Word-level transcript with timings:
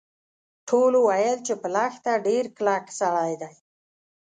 ټولو 0.67 0.99
ویل 1.09 1.39
چې 1.47 1.53
په 1.61 1.67
لښته 1.75 2.11
ډیر 2.27 2.43
کلک 2.57 2.85
سړی 2.99 3.33
دی. 3.41 3.53